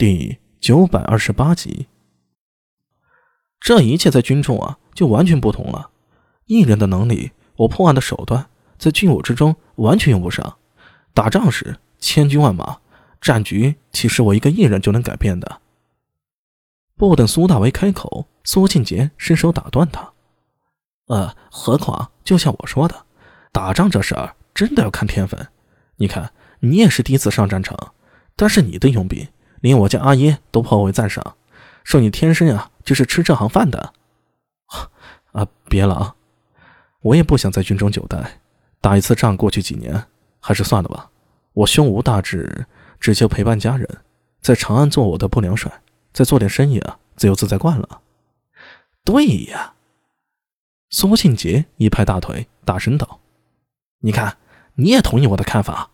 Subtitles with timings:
[0.00, 1.86] 第九百二十八集。
[3.60, 5.90] 这一切在军中啊，就完全不同了。
[6.46, 10.56] 一人的能力，我破案的手段，在军伍之中完全用不上。
[11.12, 12.78] 打仗时，千军万马，
[13.20, 15.60] 战局岂是我一个艺人就能改变的？
[16.96, 20.14] 不等苏大为开口，苏庆杰伸手打断他
[21.08, 23.04] ：“呃，何况就像我说的，
[23.52, 25.48] 打仗这事儿真的要看天分。
[25.96, 27.92] 你看，你也是第一次上战场，
[28.34, 29.28] 但是你的佣兵。”
[29.60, 31.36] 连我家阿耶都颇为赞赏，
[31.84, 33.92] 说你天生啊就是吃这行饭的。
[35.32, 36.16] 啊，别了啊！
[37.02, 38.40] 我也不想在军中久待，
[38.80, 40.06] 打一次仗过去几年，
[40.40, 41.10] 还是算了吧。
[41.52, 42.66] 我胸无大志，
[42.98, 43.88] 只求陪伴家人，
[44.40, 45.82] 在长安做我的不良帅，
[46.12, 48.00] 再做点生意啊，自由自在惯了。
[49.04, 49.74] 对呀，
[50.90, 53.20] 苏庆杰一拍大腿，大声道
[54.02, 54.36] ：“你看，
[54.74, 55.90] 你也同意我的看法。”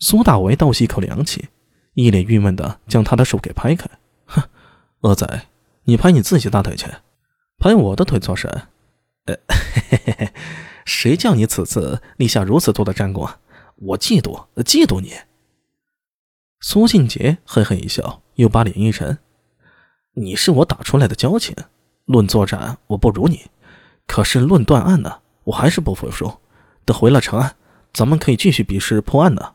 [0.00, 1.48] 苏大为倒吸一口凉气。
[1.94, 3.88] 一脸郁闷的将他的手给拍开，
[4.26, 4.42] 哼，
[5.00, 5.46] 恶仔，
[5.84, 6.86] 你拍你自己大腿去，
[7.58, 8.50] 拍我的腿做甚？
[9.26, 10.32] 呃，嘿嘿嘿，
[10.84, 13.28] 谁叫你此次立下如此多的战功？
[13.76, 15.12] 我嫉妒，嫉妒你。
[16.60, 19.18] 苏庆杰嘿嘿一笑，又把脸一沉
[20.14, 21.54] ：“你是我打出来的交情，
[22.06, 23.46] 论作战我不如你，
[24.06, 26.40] 可是论断案呢，我还是不服输。
[26.84, 27.56] 等回了长安，
[27.92, 29.54] 咱们可以继续比试破案呢。”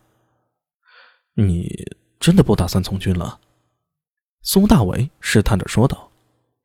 [1.36, 1.99] 你。
[2.20, 3.40] 真的不打算从军了？
[4.42, 6.12] 苏大伟试探着说道。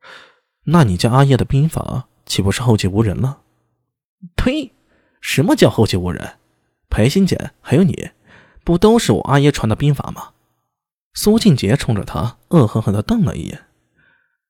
[0.66, 3.40] “那你家阿叶的兵法岂不是后继无人了
[4.36, 4.72] ？”“呸！
[5.20, 6.38] 什么叫后继无人？
[6.88, 8.10] 裴新简还有你，
[8.62, 10.30] 不都是我阿爷传的兵法吗？”
[11.14, 13.66] 苏静杰冲着他恶狠狠地瞪了一眼，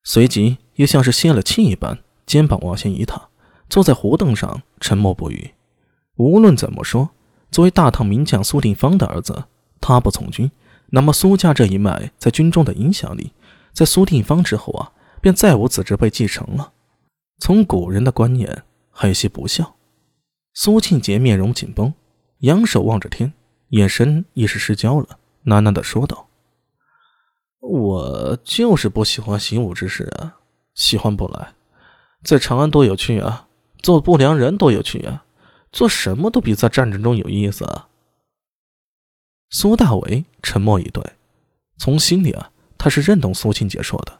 [0.03, 3.29] 随即又像是泄了气一般，肩膀往前一躺，
[3.69, 5.53] 坐在胡凳上沉默不语。
[6.15, 7.11] 无论怎么说，
[7.51, 9.45] 作为大唐名将苏定方的儿子，
[9.79, 10.49] 他不从军。
[10.95, 13.33] 那么苏家这一脉在军中的影响力，
[13.73, 16.71] 在苏定方之后啊，便再无子侄辈继承了。
[17.37, 19.75] 从古人的观念，还有些不孝。
[20.53, 21.93] 苏庆杰面容紧绷，
[22.39, 23.33] 仰首望着天，
[23.71, 26.29] 眼神已是失焦了，喃喃地说道
[27.59, 30.37] ：“我就是不喜欢习武之事啊，
[30.75, 31.55] 喜欢不来。
[32.23, 33.49] 在长安多有趣啊，
[33.83, 35.25] 做不良人多有趣啊，
[35.73, 37.89] 做什么都比在战争中有意思啊。”
[39.57, 41.01] 苏大为沉默以对，
[41.77, 44.19] 从心里啊，他是认同苏庆杰说的，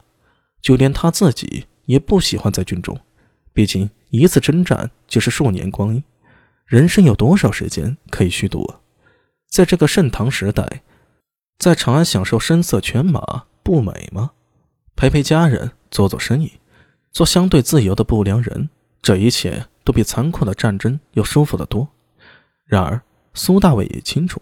[0.62, 2.98] 就连他自己也不喜欢在军中，
[3.52, 6.02] 毕竟一次征战就是数年光阴，
[6.64, 8.80] 人生有多少时间可以虚度啊？
[9.50, 10.80] 在这个盛唐时代，
[11.58, 14.30] 在长安享受声色犬马不美吗？
[14.96, 16.52] 陪陪家人，做做生意，
[17.12, 18.70] 做相对自由的不良人，
[19.02, 21.86] 这一切都比残酷的战争要舒服得多。
[22.64, 23.02] 然而，
[23.34, 24.40] 苏大伟也清楚。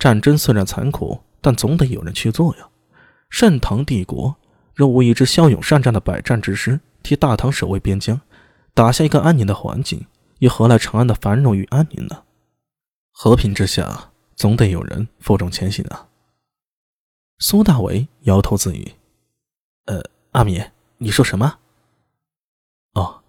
[0.00, 2.66] 战争虽然残酷，但总得有人去做呀。
[3.28, 4.34] 盛唐帝国
[4.74, 8.18] 若无一支骁勇善战的百战之师替大唐守卫边疆，
[8.72, 10.06] 打下一个安宁的环境，
[10.38, 12.22] 又何来长安的繁荣与安宁呢？
[13.12, 16.08] 和平之下，总得有人负重前行啊。
[17.38, 18.92] 苏大为摇头自语
[19.84, 20.62] ：“呃，阿米，
[20.96, 21.58] 你说什么？
[22.94, 23.22] 哦，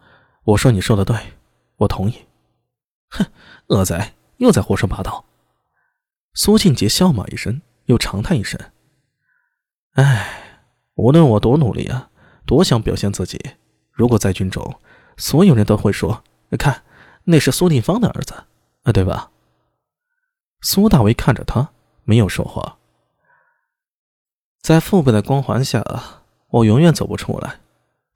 [0.46, 1.18] 我说你说的对，
[1.76, 2.16] 我同意。
[3.10, 3.26] 哼，
[3.68, 5.26] 恶仔又在胡说八道。”
[6.44, 8.60] 苏庆杰笑骂一声，又长叹一声
[9.94, 12.10] ：“唉，无论我多努力啊，
[12.48, 13.40] 多想表现自己，
[13.92, 14.80] 如果在军中，
[15.18, 16.24] 所有人都会说，
[16.58, 16.82] 看，
[17.26, 18.34] 那是苏定方的儿子，
[18.82, 19.30] 啊，对吧？”
[20.62, 21.70] 苏大为看着他，
[22.06, 22.80] 没有说话。
[24.64, 25.86] 在父辈的光环下，
[26.50, 27.60] 我永远走不出来。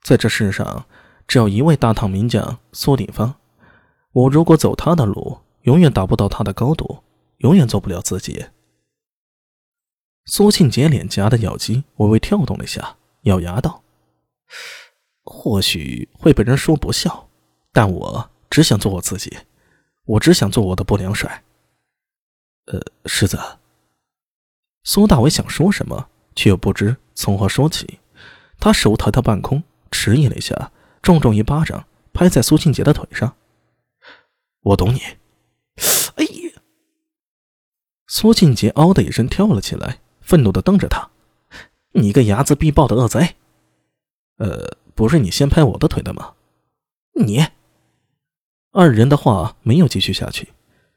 [0.02, 0.84] 在这世上，
[1.28, 3.36] 只有一位大唐名将苏定方，
[4.10, 7.04] 我如果走他的路，永远达不到他的高度。
[7.38, 8.46] 永远做不了自己。
[10.24, 13.84] 苏庆杰脸颊的咬肌微微跳动了一下，咬牙道
[15.22, 17.28] ：“或许会被人说不孝，
[17.72, 19.36] 但我只想做我自己，
[20.04, 21.44] 我只想做我的不良帅。”
[22.66, 23.38] 呃，世子。
[24.82, 28.00] 苏大伟想说什么，却又不知从何说起。
[28.58, 29.62] 他手抬到半空，
[29.92, 30.72] 迟疑了一下，
[31.02, 33.36] 重重一巴掌拍在苏庆杰的腿上
[34.62, 35.00] ：“我懂你。”
[38.18, 41.10] 苏庆杰嗷的一声跳了起来，愤怒的瞪着他
[41.92, 43.36] ：“你个睚眦必报的恶贼！
[44.38, 46.32] 呃，不是你先拍我的腿的吗？
[47.12, 47.46] 你……”
[48.72, 50.54] 二人的话没有继续下去，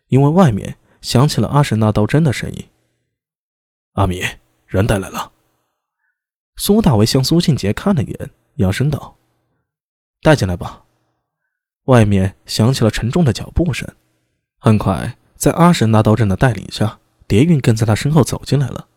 [0.07, 2.65] 因为外面响起了阿神那刀针的声音。
[3.95, 4.23] 阿米，
[4.65, 5.33] 人带来了。
[6.55, 9.17] 苏大为向苏庆杰看了一眼，扬声道
[10.23, 10.85] ：“带进来吧。”
[11.83, 13.93] 外面响起了沉重的脚步声，
[14.57, 15.17] 很快。
[15.35, 16.98] 在阿神那刀阵的带领下，
[17.29, 18.87] 蝶韵跟在他身后走进来了。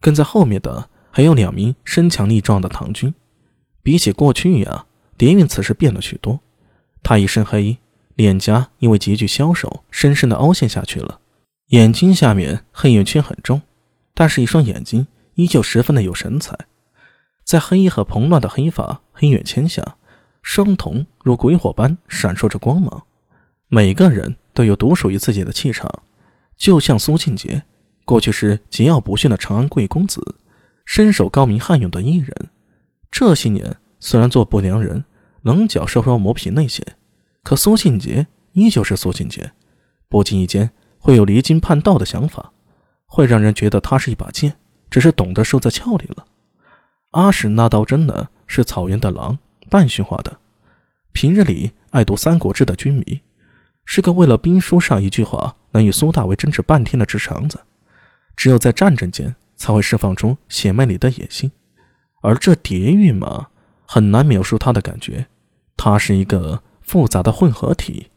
[0.00, 3.14] 跟在后面的还有两名身强力壮的唐军。
[3.82, 4.86] 比起过去呀，
[5.16, 6.40] 蝶韵此时变了许多。
[7.04, 7.78] 她一身黑衣，
[8.16, 11.20] 脸颊因为急剧消瘦，深深的凹陷下去了，
[11.68, 13.62] 眼睛下面黑眼圈很重，
[14.12, 16.58] 但是一双眼睛依旧十分的有神采。
[17.44, 19.96] 在黑衣和蓬乱的黑发、黑眼圈下，
[20.42, 23.04] 双瞳如鬼火般闪烁着光芒。
[23.68, 26.02] 每个人都有独属于自己的气场，
[26.56, 27.64] 就像苏庆杰，
[28.04, 30.36] 过去是桀骜不驯的长安贵公子，
[30.84, 32.50] 身手高明悍勇的艺人。
[33.10, 35.04] 这些年虽然做不良人，
[35.42, 36.82] 棱角稍稍磨平那些，
[37.42, 39.52] 可苏庆杰依旧是苏庆杰，
[40.08, 42.52] 不经意间会有离经叛道的想法，
[43.06, 44.56] 会让人觉得他是一把剑，
[44.90, 46.26] 只是懂得收在鞘里了。
[47.12, 49.38] 阿史那刀真的是草原的狼，
[49.70, 50.38] 半驯化的，
[51.12, 53.20] 平日里爱读《三国志》的军迷。
[53.86, 57.60] 是个为了兵书上一句话能与苏大为争执半天的直肠子，
[58.36, 61.50] 只有在战争间才会释放出血脉里的野心，
[62.20, 63.48] 而这蝶玉嘛，
[63.86, 65.28] 很难描述他的感觉，
[65.76, 68.08] 他是一个复杂的混合体。